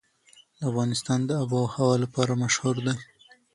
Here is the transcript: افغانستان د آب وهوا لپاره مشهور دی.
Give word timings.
افغانستان 0.69 1.19
د 1.27 1.31
آب 1.43 1.51
وهوا 1.57 1.89
لپاره 2.03 2.39
مشهور 2.43 2.75
دی. 2.85 2.95